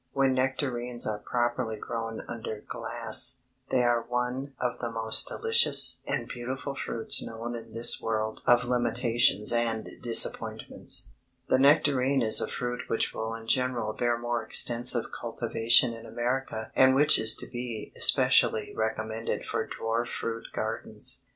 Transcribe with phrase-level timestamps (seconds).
[0.13, 3.37] When nectarines are properly grown under glass,
[3.69, 8.63] they are one of the most delicious and beautiful fruits known in this world of
[8.63, 11.11] limitations and disappointments.
[11.49, 16.71] The nectarine is a fruit which will in general bear more extensive cultivation in America
[16.75, 21.25] and which is to be especially recommended for dwarf fruit gardens.